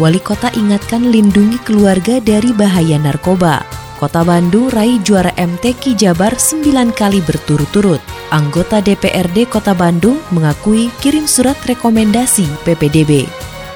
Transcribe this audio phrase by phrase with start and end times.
[0.00, 3.60] Wali Kota ingatkan lindungi keluarga dari bahaya narkoba.
[4.00, 6.64] Kota Bandung raih juara MTQ Jabar 9
[6.96, 8.00] kali berturut-turut.
[8.32, 13.28] Anggota DPRD Kota Bandung mengakui kirim surat rekomendasi PPDB.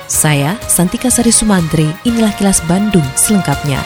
[0.09, 3.85] Saya, Santika Sari Sumantri, inilah kilas Bandung selengkapnya.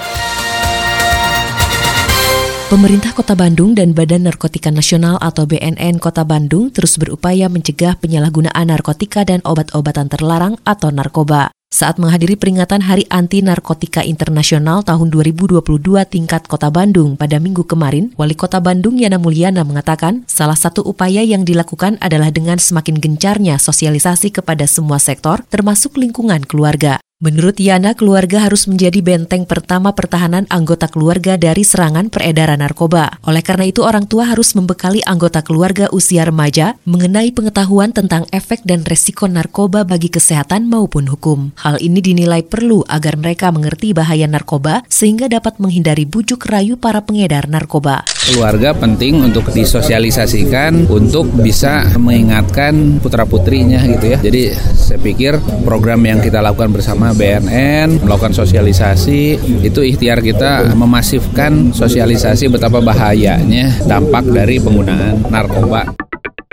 [2.70, 8.70] Pemerintah Kota Bandung dan Badan Narkotika Nasional atau BNN Kota Bandung terus berupaya mencegah penyalahgunaan
[8.70, 11.50] narkotika dan obat-obatan terlarang atau narkoba.
[11.80, 15.64] Saat menghadiri peringatan Hari Anti Narkotika Internasional tahun 2022
[16.10, 21.24] tingkat Kota Bandung pada minggu kemarin, Wali Kota Bandung Yana Mulyana mengatakan salah satu upaya
[21.24, 27.00] yang dilakukan adalah dengan semakin gencarnya sosialisasi kepada semua sektor termasuk lingkungan keluarga.
[27.20, 33.20] Menurut Yana, keluarga harus menjadi benteng pertama pertahanan anggota keluarga dari serangan peredaran narkoba.
[33.28, 38.64] Oleh karena itu, orang tua harus membekali anggota keluarga usia remaja mengenai pengetahuan tentang efek
[38.64, 41.52] dan resiko narkoba bagi kesehatan maupun hukum.
[41.60, 47.04] Hal ini dinilai perlu agar mereka mengerti bahaya narkoba sehingga dapat menghindari bujuk rayu para
[47.04, 48.00] pengedar narkoba.
[48.20, 54.18] Keluarga penting untuk disosialisasikan untuk bisa mengingatkan putra-putrinya gitu ya.
[54.20, 61.72] Jadi saya pikir program yang kita lakukan bersama BNN melakukan sosialisasi itu ikhtiar kita memasifkan
[61.72, 66.09] sosialisasi betapa bahayanya dampak dari penggunaan narkoba.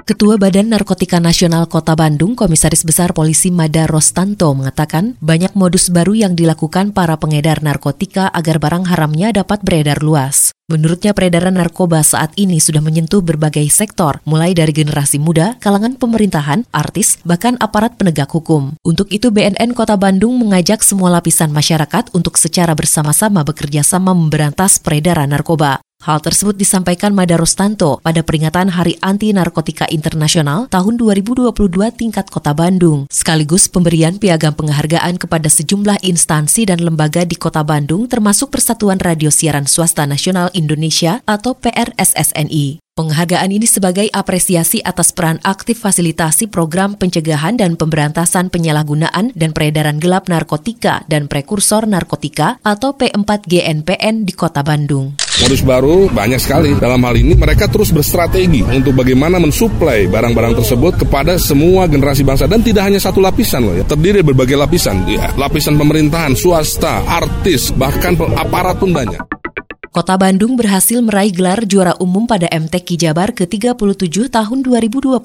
[0.08, 6.16] Ketua Badan Narkotika Nasional Kota Bandung, Komisaris Besar Polisi Mada Rostanto mengatakan banyak modus baru
[6.16, 10.56] yang dilakukan para pengedar narkotika agar barang haramnya dapat beredar luas.
[10.72, 16.64] Menurutnya peredaran narkoba saat ini sudah menyentuh berbagai sektor, mulai dari generasi muda, kalangan pemerintahan,
[16.72, 18.80] artis, bahkan aparat penegak hukum.
[18.88, 24.80] Untuk itu BNN Kota Bandung mengajak semua lapisan masyarakat untuk secara bersama-sama bekerja sama memberantas
[24.80, 25.84] peredaran narkoba.
[26.08, 31.52] Hal tersebut disampaikan Mada Rostanto pada peringatan Hari Anti Narkotika Internasional tahun 2022
[32.00, 38.08] tingkat Kota Bandung, sekaligus pemberian piagam penghargaan kepada sejumlah instansi dan lembaga di Kota Bandung
[38.08, 42.87] termasuk Persatuan Radio Siaran Swasta Nasional Indonesia atau PRSSNI.
[42.98, 50.02] Penghargaan ini sebagai apresiasi atas peran aktif fasilitasi program pencegahan dan pemberantasan penyalahgunaan dan peredaran
[50.02, 55.14] gelap narkotika dan prekursor narkotika atau P4GNPN di Kota Bandung.
[55.38, 56.74] Modus baru banyak sekali.
[56.74, 62.50] Dalam hal ini mereka terus berstrategi untuk bagaimana mensuplai barang-barang tersebut kepada semua generasi bangsa
[62.50, 63.86] dan tidak hanya satu lapisan loh ya.
[63.86, 65.30] Terdiri berbagai lapisan, ya.
[65.38, 69.37] Lapisan pemerintahan, swasta, artis, bahkan aparat pun banyak.
[69.98, 75.18] Kota Bandung berhasil meraih gelar juara umum pada MTQ Jabar ke-37 tahun 2022.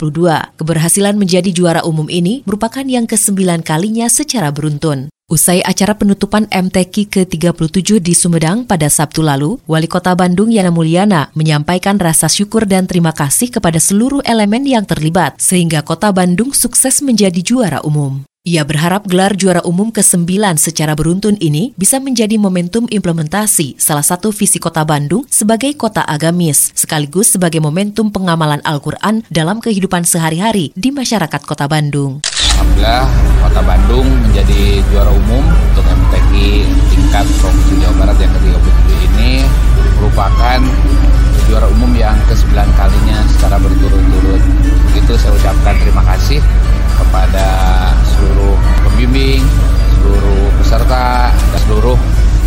[0.56, 5.12] Keberhasilan menjadi juara umum ini merupakan yang ke-9 kalinya secara beruntun.
[5.28, 11.28] Usai acara penutupan MTQ ke-37 di Sumedang pada Sabtu lalu, Wali Kota Bandung Yana Mulyana
[11.36, 17.04] menyampaikan rasa syukur dan terima kasih kepada seluruh elemen yang terlibat, sehingga Kota Bandung sukses
[17.04, 18.24] menjadi juara umum.
[18.42, 24.34] Ia berharap gelar juara umum ke-9 secara beruntun ini bisa menjadi momentum implementasi salah satu
[24.34, 30.90] visi kota Bandung sebagai kota agamis, sekaligus sebagai momentum pengamalan Al-Quran dalam kehidupan sehari-hari di
[30.90, 32.18] masyarakat kota Bandung.
[32.26, 33.06] Alhamdulillah
[33.46, 36.30] kota Bandung menjadi juara umum untuk MTQ
[36.98, 39.32] tingkat Provinsi Jawa Barat yang ke-37 ini
[40.02, 40.58] merupakan
[41.46, 44.42] juara umum yang ke-9 kalinya secara berturut-turut.
[45.02, 46.38] Begitu saya ucapkan terima kasih
[46.94, 47.46] kepada
[48.06, 48.54] seluruh
[48.86, 49.42] pembimbing,
[49.98, 51.98] seluruh peserta, dan seluruh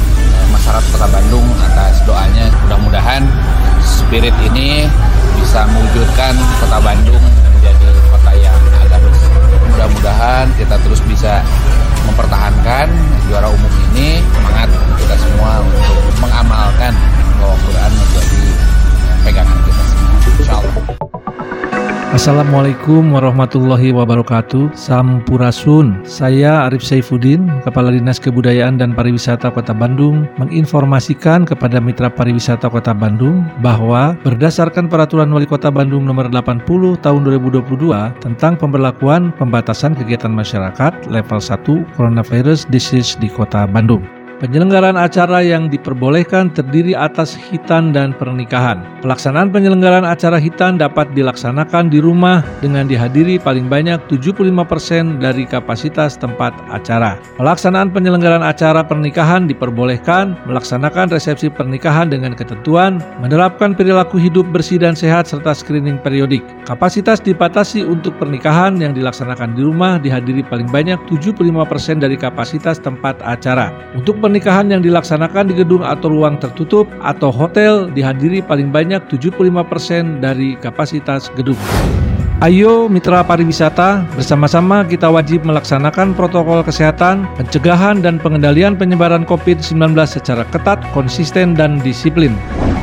[0.07, 2.47] eh, masyarakat Kota Bandung atas doanya.
[2.63, 3.27] Mudah-mudahan
[3.83, 4.87] spirit ini
[5.35, 6.31] bisa mewujudkan
[6.63, 7.19] Kota Bandung
[7.59, 8.55] menjadi kota yang
[8.87, 9.19] agamis.
[9.75, 11.43] Mudah-mudahan kita terus bisa
[12.07, 12.87] mempertahankan
[13.27, 14.23] juara umum ini.
[14.31, 16.95] Semangat kita semua untuk mengamalkan
[17.35, 18.43] bahwa Quran menjadi
[19.27, 20.15] pegangan kita semua.
[20.39, 21.04] Insya.
[22.15, 24.71] Assalamualaikum warahmatullahi wabarakatuh.
[24.71, 25.99] Sampurasun.
[26.07, 32.95] Saya Arif Saifuddin Kepala Dinas Kebudayaan dan Pariwisata Kota Bandung Menginformasikan kepada Mitra Pariwisata Kota
[32.95, 37.67] Bandung Bahwa berdasarkan Peraturan Wali Kota Bandung Nomor 80 Tahun 2022
[38.23, 45.71] Tentang pemberlakuan pembatasan kegiatan masyarakat Level 1 Coronavirus Disease di Kota Bandung Penyelenggaraan acara yang
[45.71, 48.83] diperbolehkan terdiri atas hitan dan pernikahan.
[48.99, 56.19] Pelaksanaan penyelenggaraan acara hitan dapat dilaksanakan di rumah dengan dihadiri paling banyak 75% dari kapasitas
[56.19, 57.15] tempat acara.
[57.39, 64.99] Pelaksanaan penyelenggaraan acara pernikahan diperbolehkan melaksanakan resepsi pernikahan dengan ketentuan, menerapkan perilaku hidup bersih dan
[64.99, 66.43] sehat serta screening periodik.
[66.67, 73.15] Kapasitas dibatasi untuk pernikahan yang dilaksanakan di rumah dihadiri paling banyak 75% dari kapasitas tempat
[73.23, 73.71] acara.
[73.95, 80.25] Untuk pernikahan yang dilaksanakan di gedung atau ruang tertutup atau hotel dihadiri paling banyak 75%
[80.25, 81.61] dari kapasitas gedung.
[82.43, 90.43] Ayo mitra pariwisata, bersama-sama kita wajib melaksanakan protokol kesehatan, pencegahan dan pengendalian penyebaran COVID-19 secara
[90.51, 92.35] ketat, konsisten dan disiplin.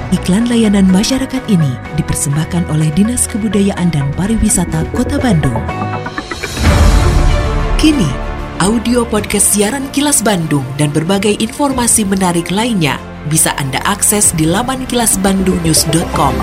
[0.08, 5.60] Iklan layanan masyarakat ini dipersembahkan oleh Dinas Kebudayaan dan Pariwisata Kota Bandung.
[7.76, 8.31] Kini,
[8.62, 12.94] audio podcast siaran Kilas Bandung dan berbagai informasi menarik lainnya
[13.26, 16.34] bisa Anda akses di laman kilasbandungnews.com.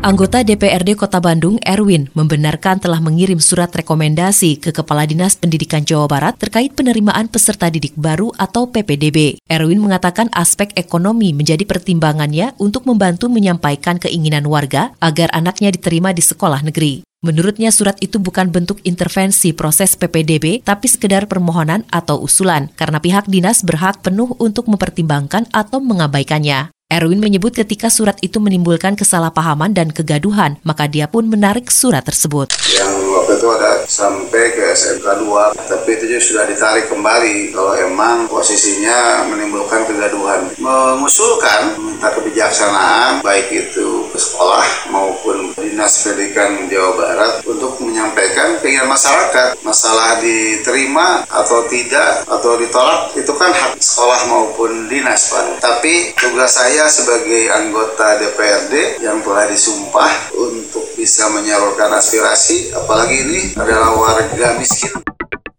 [0.00, 6.08] Anggota DPRD Kota Bandung, Erwin, membenarkan telah mengirim surat rekomendasi ke Kepala Dinas Pendidikan Jawa
[6.08, 9.36] Barat terkait penerimaan peserta didik baru atau PPDB.
[9.44, 16.24] Erwin mengatakan aspek ekonomi menjadi pertimbangannya untuk membantu menyampaikan keinginan warga agar anaknya diterima di
[16.24, 17.04] sekolah negeri.
[17.24, 23.24] Menurutnya surat itu bukan bentuk intervensi proses PPDB, tapi sekedar permohonan atau usulan, karena pihak
[23.32, 26.68] dinas berhak penuh untuk mempertimbangkan atau mengabaikannya.
[26.92, 32.52] Erwin menyebut ketika surat itu menimbulkan kesalahpahaman dan kegaduhan, maka dia pun menarik surat tersebut.
[32.68, 37.72] Yang waktu itu ada sampai ke SMK 2, tapi itu juga sudah ditarik kembali kalau
[37.80, 40.52] emang posisinya menimbulkan kegaduhan.
[40.60, 49.58] Mengusulkan minta kebijaksanaan, baik itu sekolah maupun Dinas Pendidikan Jawa Barat untuk menyampaikan keinginan masyarakat.
[49.66, 55.62] Masalah diterima atau tidak atau ditolak itu kan hak sekolah maupun dinas Pak.
[55.62, 63.40] Tapi tugas saya sebagai anggota DPRD yang telah disumpah untuk bisa menyalurkan aspirasi apalagi ini
[63.58, 65.13] adalah warga miskin.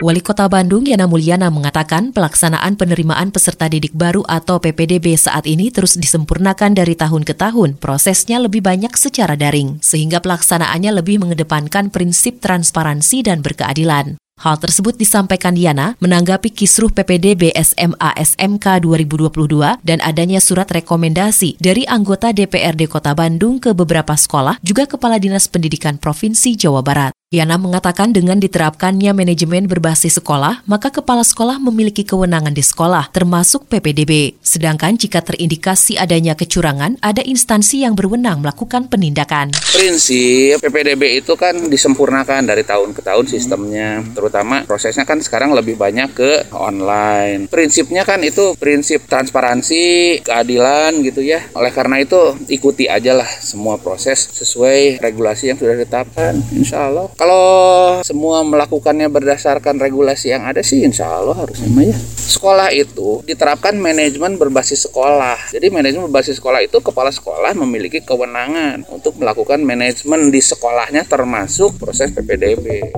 [0.06, 5.74] Wali Kota Bandung Yana Mulyana mengatakan pelaksanaan penerimaan peserta didik baru atau PPDB saat ini
[5.74, 7.82] terus disempurnakan dari tahun ke tahun.
[7.82, 14.22] Prosesnya lebih banyak secara daring, sehingga pelaksanaannya lebih mengedepankan prinsip transparansi dan berkeadilan.
[14.46, 21.82] Hal tersebut disampaikan Diana menanggapi kisruh PPDB SMA SMK 2022 dan adanya surat rekomendasi dari
[21.90, 27.16] anggota DPRD Kota Bandung ke beberapa sekolah juga Kepala Dinas Pendidikan Provinsi Jawa Barat.
[27.36, 33.68] Yana mengatakan dengan diterapkannya manajemen berbasis sekolah, maka kepala sekolah memiliki kewenangan di sekolah, termasuk
[33.68, 34.40] PPDB.
[34.40, 39.52] Sedangkan jika terindikasi adanya kecurangan, ada instansi yang berwenang melakukan penindakan.
[39.76, 45.76] Prinsip PPDB itu kan disempurnakan dari tahun ke tahun sistemnya, terutama prosesnya kan sekarang lebih
[45.76, 47.52] banyak ke online.
[47.52, 51.44] Prinsipnya kan itu prinsip transparansi, keadilan gitu ya.
[51.52, 57.12] Oleh karena itu ikuti aja lah semua proses sesuai regulasi yang sudah ditetapkan, insya Allah.
[57.26, 61.98] Kalau semua melakukannya berdasarkan regulasi yang ada sih insya Allah harusnya mah ya.
[62.22, 65.50] Sekolah itu diterapkan manajemen berbasis sekolah.
[65.50, 71.82] Jadi manajemen berbasis sekolah itu kepala sekolah memiliki kewenangan untuk melakukan manajemen di sekolahnya termasuk
[71.82, 72.94] proses PPDB.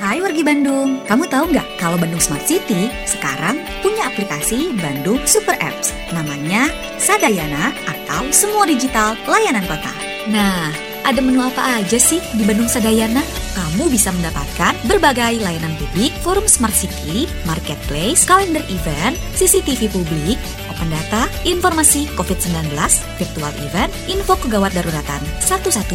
[0.00, 5.60] Hai wargi Bandung, kamu tahu nggak kalau Bandung Smart City sekarang punya aplikasi Bandung Super
[5.60, 9.92] Apps namanya Sadayana atau Semua Digital Layanan Kota.
[10.32, 13.22] Nah, ada menu apa aja sih di Bandung Sadayana?
[13.54, 20.34] Kamu bisa mendapatkan berbagai layanan publik, forum Smart City, marketplace, kalender event, CCTV publik,
[20.66, 22.74] open data, informasi COVID-19,
[23.22, 25.94] virtual event, info kegawat daruratan 112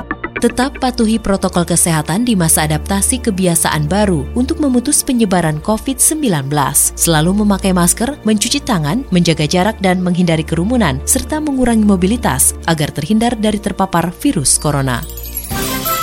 [0.44, 6.52] Tetap patuhi protokol kesehatan di masa adaptasi kebiasaan baru untuk memutus penyebaran COVID-19.
[7.00, 13.32] Selalu memakai masker, mencuci tangan, menjaga jarak dan menghindari kerumunan, serta mengurangi mobilitas agar terhindar
[13.40, 15.00] dari terpapar virus corona.